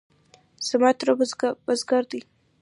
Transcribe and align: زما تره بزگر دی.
زما 0.67 0.89
تره 0.99 1.13
بزگر 1.67 2.03
دی. 2.11 2.21